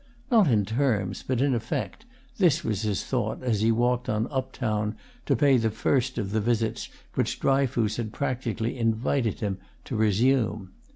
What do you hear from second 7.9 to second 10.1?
had practically invited him to